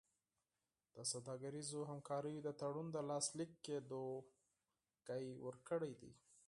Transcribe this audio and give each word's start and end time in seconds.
د 0.95 0.97
سوداګریزو 1.11 1.79
همکاریو 1.91 2.43
د 2.45 2.49
تړون 2.59 2.87
د 2.91 2.97
لاسلیک 3.09 3.51
کېدو 3.65 4.03
خبر 5.05 5.21
ورکړی 5.45 5.93
دی. 6.01 6.11